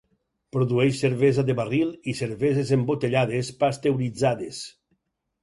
[0.55, 4.65] Produeix cervesa de barril i cerveses embotellades pasteuritzades.